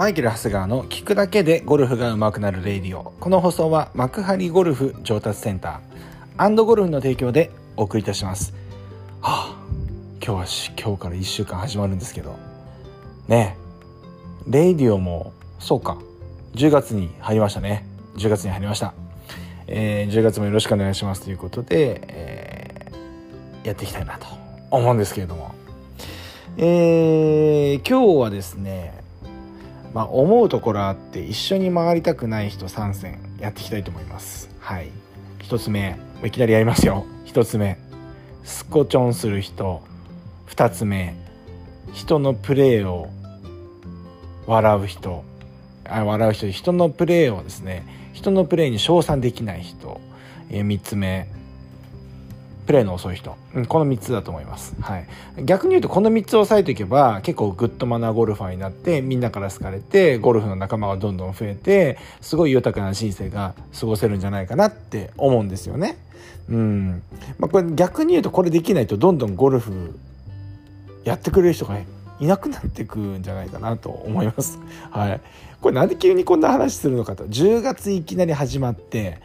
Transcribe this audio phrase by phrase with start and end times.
[0.00, 3.12] マイケル・ハスガーの聞くだけでゴルフが上手くなる radio。
[3.20, 8.54] この放送は幕張ゴルフ上達センターゴルフの提供でお送りいたします。
[9.20, 9.56] はあ、
[10.24, 12.34] 今日はし今日から1週間始まるんですけど。
[13.28, 13.58] ね
[14.48, 15.98] え、レイディオも、そうか、
[16.54, 17.84] 10月に入りましたね。
[18.16, 18.94] 10月に入りました。
[19.66, 24.28] えー10月もよろしくお願いしますということで、えーやっていきたいなと
[24.70, 25.50] 思うんですけれども。
[26.56, 28.98] えー今日はですね、
[29.94, 34.48] まあ、思うところあって一緒に回りたくない人参戦やっていきたいと思います。
[34.60, 34.90] はい。
[35.40, 37.06] 一つ目いきなりやりますよ。
[37.24, 37.78] 一つ目
[38.44, 39.82] スコチョンする人。
[40.46, 41.14] 二つ目
[41.92, 43.08] 人のプレーを
[44.46, 45.24] 笑う人。
[45.84, 46.50] あ笑う人。
[46.50, 50.00] 人のプレーをですね人のプレーに称賛できない人、
[50.50, 51.26] え三つ目
[52.66, 55.06] プレーの遅い人、うん、この3つだと思います、はい、
[55.44, 65.96] 逆に言うとこの3つを押さえていけば結構グッドマナーゴルファーになってみんなから好かれてゴルフの仲間がどんどん増えてすごい豊かな人生が過ごせるんじゃないかなって思うんですよね。
[66.48, 67.02] うん。
[67.38, 69.98] まあ、これ逆に言うとこれできないとどんどんゴルフ
[71.04, 71.78] やってくれる人が
[72.20, 74.58] いなくなってくんじゃないかなと思います。
[74.90, 75.20] はい、
[75.60, 77.24] これなんで急にこんな話するのかと。
[77.24, 79.20] 10月いきなり始まって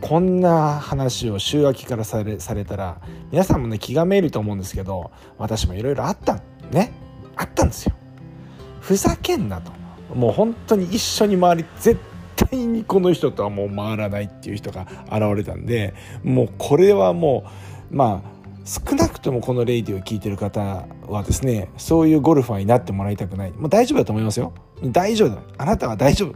[0.00, 6.92] こんな話を週明けからされされたら皆さんもね気がめいると思うんですけど私もいろいろあったね
[7.36, 7.94] あったんですよ。
[8.80, 9.72] ふざけんなと。
[10.14, 11.98] もう本当に一緒に回り絶
[12.36, 17.44] 対にこの人とはもう回らないっていう人が現れたんでもうこれはも
[17.90, 23.52] うまあ少なくともこのレイディを聞いてる方はですねそういうゴルファーになってもらいたくない。
[23.52, 24.52] もう大丈夫だと思いますよ。
[24.84, 25.42] 大丈夫だ。
[25.58, 26.34] あなたは大丈夫。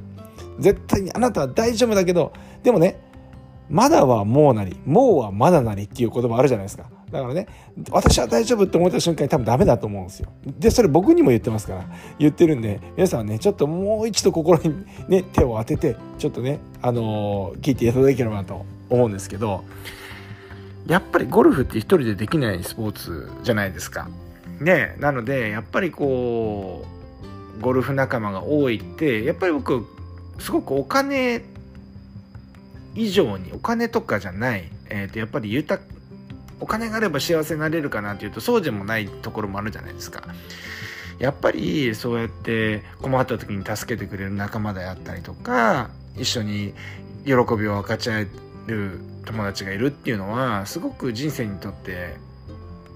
[0.58, 3.07] 絶対にあなたは大丈夫だけどでもね
[3.70, 6.84] まだはもうなり、もうはまだなりっていう言葉あるじゃないですか。
[7.10, 7.46] だからね、
[7.90, 10.30] 私は大丈夫って思った瞬間に多分ダメだと思うんですよ。
[10.58, 11.84] で、それ僕にも言ってますから、
[12.18, 19.64] 言ってるんで、皆さんね、ちょっともう一度心にね、手を当てて、ちょっとね、あのー聞いていただければなと思うんですけど、
[20.86, 24.08] やっぱりゴルフって一人でできないスポーツじゃないですか。
[24.60, 26.84] ね、なので、やっぱりこ
[27.58, 29.86] う、ゴルフ仲間が多いって、やっぱり僕、
[30.38, 31.42] すごくお金
[32.94, 35.82] 以上にお金とかじゃない、えー、とやっぱり豊
[36.60, 40.22] お金があれば幸せになれるかなっていうとそうでもないところもあるじゃないですか。
[41.18, 46.74] やっぱりそうやって困った時に助けてくれる仲間であったりとか一緒に
[47.24, 48.28] 喜びを分かち合え
[48.66, 52.16] る友達がいるっていうのはすごく人生にとって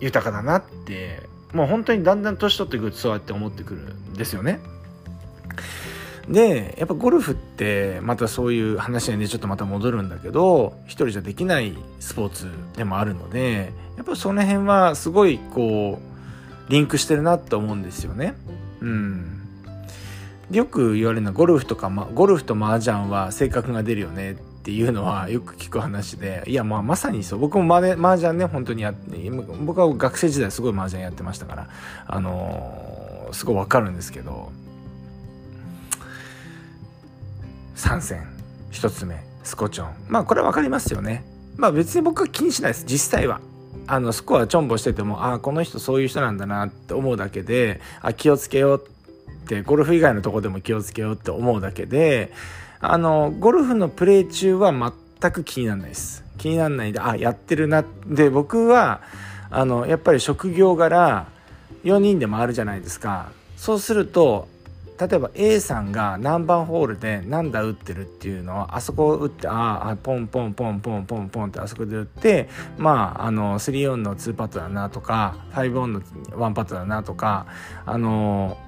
[0.00, 4.60] 豊かだなってもう本当にだんだん年取ってくるとそうやって思ってくるんですよね。
[6.28, 12.46] でやっぱゴルフってまたそういう話にねちょっとまた戻るんだけど一人じゃできないスポーツ
[12.76, 15.98] でもあるのでやっぱその辺はすごいこ
[16.68, 18.34] うリンクしてるなって思うんですよね。
[18.80, 19.38] うん
[20.50, 31.68] よく言われるのはゴルフとか、ま、ゴルフと麻雀は性格が出るよねっていうのはよく聞く話でいやまあまさにそう僕も麻雀ね本当にやって僕は学生時代すごい麻雀やってましたから
[32.06, 32.92] あのー
[33.32, 34.52] すごいわかるんですけど
[37.74, 38.26] 参戦。
[38.70, 39.22] 一つ目。
[39.44, 39.94] スコチョン。
[40.08, 41.24] まあこれは分かりますよね。
[41.56, 42.84] まあ別に僕は気にしないです。
[42.86, 43.40] 実際は。
[43.86, 52.32] あのスコアチョンボしててもああこの人そういう人なんだなって思うだけであ気をつけようってゴルフ以外のとこでも気をつけようって思うだけで
[52.80, 56.24] あのゴルフのプレー中は全く気にならないです。
[56.38, 57.84] 気にならないであやってるな。
[58.06, 59.00] で僕は
[59.50, 61.26] あのやっぱり職業柄
[61.84, 63.30] 4人で回るじゃないですか。
[63.56, 64.48] そうすると
[65.08, 72.48] 例えば A さんが何番ホールで何打打ってるっていうのはあそこを打ってああポンポンポンポンポンポンってあそこで打って
[72.78, 77.46] まああの3オンの2パットだなとか5オンの1パットだなとか
[77.84, 78.58] あの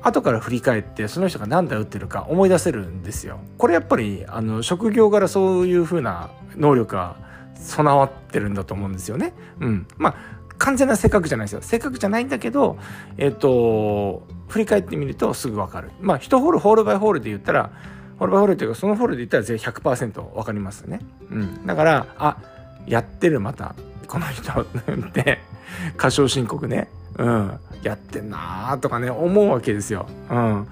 [0.00, 3.40] 後から振り返ってその人が何打打ってるか思い出せるんですよ。
[3.58, 7.16] これやっぱりあの職業柄そういう風な能力が
[7.54, 9.32] 備わってるんだと思うんですよね。
[9.60, 11.62] うん、まあ完全な性格じゃないですよ。
[11.62, 12.78] 性格じゃないんだけど
[13.18, 15.90] えっ、と振り返ってみるとすぐ分かる。
[16.00, 17.70] まあ1ホールホールバイホールで言ったら
[18.18, 21.00] ホールバイホールっていうかそのホールで言ったら全100%分かりますね、
[21.30, 22.36] うん、だからあ
[22.86, 23.74] やってるまた
[24.06, 24.66] この人っ
[25.12, 25.40] て
[25.96, 26.88] 過小申告ね。
[27.18, 27.58] うん。
[27.82, 30.06] やってんなーとかね思うわけですよ。
[30.30, 30.66] うん。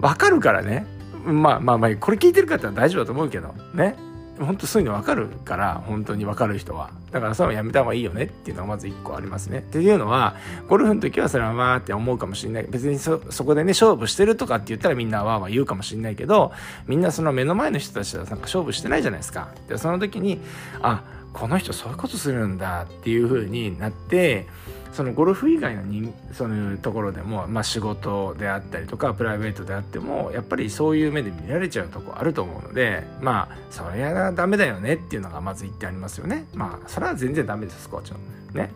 [0.00, 0.86] 分かるからね。
[1.24, 3.96] まあまあまあこれ聞いてる方は大丈夫だと思うけどね。
[4.38, 6.90] 本当そういうの分かるから本当に分かる人は。
[7.10, 9.58] だからそれはやめた方がいいよねっていうのがまず1個ありますね。
[9.58, 10.36] っていうのは
[10.68, 12.66] ゴルフの時はそれはわーって思うかもしれない。
[12.68, 16.52] 別にそそこでね勝負してるとかって言ったらみんなわーわー言うかもしれないけど
[16.86, 19.48] みんなその目の前の人たちはなんか勝負してないじゃないですか。
[19.68, 20.40] でその時に
[20.82, 21.02] あ
[21.32, 24.46] この人そういうことするんだっていう風になって
[24.92, 36.46] そのゴルフ以外の人そういうところでも、まあ、仕事であったりとかプライベートであってもやっぱりそういう目で見られちゃうとこあると思うのでまあそれはダメだよねっていうのがまず言ってありますよね。
[36.54, 38.18] まあそれは全然ダメですコーチの
[38.54, 38.70] ね。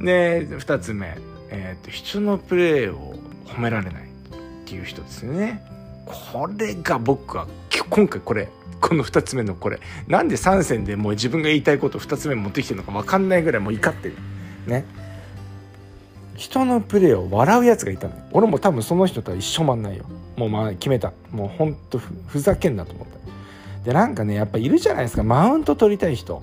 [0.00, 1.16] で2つ目、
[1.48, 4.08] えーと、人のプレーを褒められないっ
[4.66, 5.75] ていう人ですよね。
[6.06, 7.46] これが僕は
[7.90, 8.48] 今回これ
[8.80, 9.80] この2つ目のこれ。
[10.06, 14.14] なんで3戦でもう自分が言いたいこと2つ目持ってきてるのか分かんないぐらいもう怒ってる。
[14.66, 14.84] ね。
[16.36, 20.04] 人のプレーを笑うやつがいたの俺も多分その人とは一緒まんないよ。
[20.36, 21.12] もうまあ決めた。
[21.32, 23.84] もうほんとふざけんなと思った。
[23.84, 25.24] でなんかねやっぱいるじゃないですか。
[25.24, 26.42] マウント取りたい人。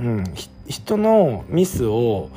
[0.00, 0.24] うん。
[0.66, 2.30] 人のミスを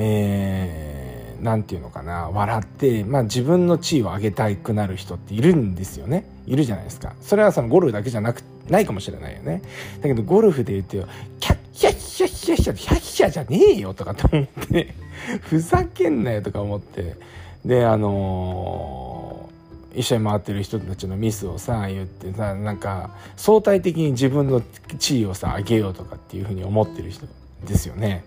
[0.00, 0.97] えー、
[1.40, 6.24] なんていうのかな笑って、まあ、自分の地位を上げたくなる人っているんですよね。
[6.46, 7.14] いるじゃないですか。
[7.20, 9.62] それはそのゴルフだけじゃなくないかもしれないよね。
[10.00, 11.08] だけどゴルフで言うと
[11.40, 14.94] キャッキャッキャッキャッキャッキャッキャッじゃねえよとかって思って
[15.42, 17.16] ふざけんなよとか思って。
[17.64, 24.62] であのー、一緒に回ってる人たちのミスをさ言ってさなんか相対的に自分の
[24.98, 27.26] 地位をさ上げようとかっていうふうに思ってる人
[27.64, 28.24] ですよね。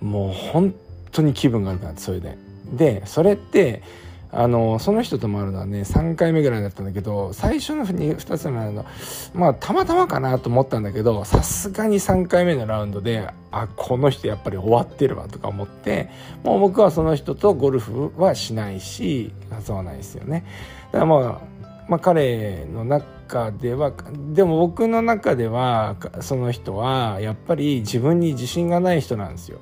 [0.00, 0.74] もう本
[1.12, 2.38] 当に気分が悪くなってそれで
[2.72, 3.82] でそれって
[4.30, 8.84] あのその人と回るのはね3回目ぐらいだったんだけど最初の 2, 2つ目の
[9.32, 16.10] まあたまたまかなと思ったんだけどさすがに3回目のラウンドであこの人やっぱり終わってるわとか思って
[16.44, 19.32] もう僕はその人とゴルフはしないし
[19.66, 20.44] 誘わないですよね
[20.92, 21.58] だからまあ
[21.88, 23.92] まあ、彼の中では
[24.34, 29.58] でも僕の中ではその人はやっぱり自分に自信がない人なんですよ。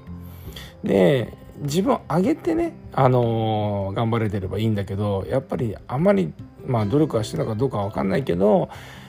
[0.84, 6.32] で自分を上げてね、あのー、頑張れてればいいんだけどやっぱりあんまり、
[6.66, 8.68] まあ、努力はしてたかどうかは分かんないけど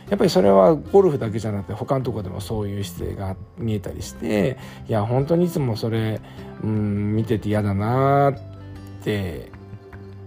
[0.09, 6.21] やっぱりそれはゴルフだけじゃなくて他のとこでもそういう姿勢が見えたりしていや本当にいつもそれ、
[6.63, 9.51] うん、見てて嫌だなって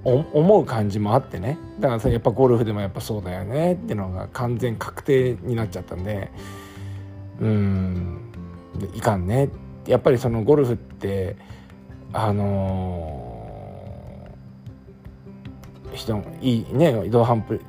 [0.04, 1.58] 思う感じもあってね。
[1.78, 6.30] だからさやっぱゴルフでもやっぱそうだよねっていうのが完全確定になっちゃったんで
[7.40, 8.20] うん
[8.94, 9.44] いかんね。
[9.44, 11.36] ってやっぱりそのゴルフって
[12.12, 17.60] あのー、人いいね移動反復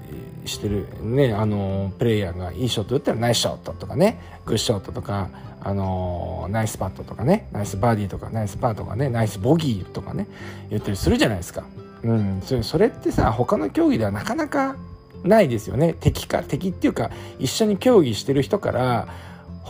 [0.45, 5.29] してるねあの、プレイヤーがいいショット打ったらナイスショットとかねグッショットとか
[5.61, 10.27] あの、ナイスパットとかねナイスバーディーとかナイスパーとかねナイスボギーとかね
[10.69, 11.63] 言ったりするじゃないですか。
[12.03, 14.75] うん、それそれってさ他の競技ではなかなか
[15.23, 19.07] ないですよね敵か敵っていうか一緒に競技してる人から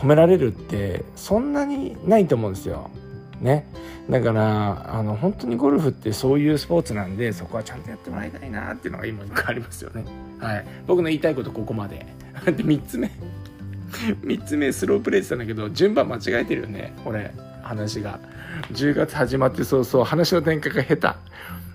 [0.02, 2.90] 褒められるってそんなにないと思うんですよ。
[3.40, 3.66] ね、
[4.08, 10.04] だからあの本当にゴルフってそういうスポーツなんでそこはちゃんとやってもらいたいなっていうのが今ありますよね。
[10.38, 12.06] はい、僕の言いたいことここまで。
[12.46, 13.10] で3つ目
[14.24, 17.30] 3つ目スロープレイしたんだけど順番間違えてるよね俺
[17.62, 18.18] 話が
[18.72, 21.32] 10月始まって早々話の展開が下手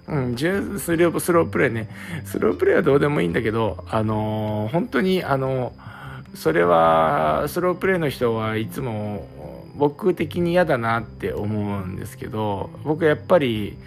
[0.07, 1.89] うん、スロースロープレイね。
[2.23, 5.96] スロープレイはどうでもいいんだけど、あのー、本当に、あのー、
[6.35, 9.27] それは、スロープレイの人はいつも
[9.75, 13.77] 僕的に嫌だなって思うんですけど、僕やっぱり、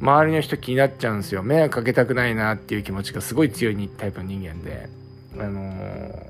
[0.00, 1.42] 周りの人気になっちゃうんですよ。
[1.42, 4.88] 迷惑かけたくないなっていう気持ちがすごい強いタイプの人間で。
[5.38, 6.26] あのー、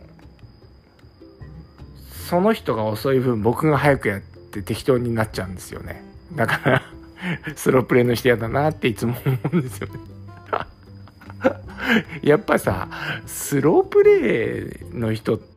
[2.28, 6.04] その人が遅い分僕が早くやって適当になっちゃうんですよね。
[6.34, 6.82] だから
[7.56, 10.11] スロープレイの人嫌だなっていつも思うんですよね
[12.22, 12.88] やっぱさ
[13.26, 15.51] スロープレイの人って